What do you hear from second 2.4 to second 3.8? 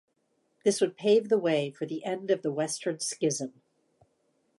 the Western Schism.